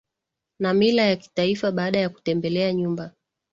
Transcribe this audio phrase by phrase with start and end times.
[0.59, 3.13] na mila ya kitaifa baada ya kutembelea nyumba